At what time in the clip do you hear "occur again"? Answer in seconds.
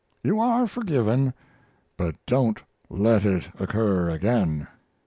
3.59-4.65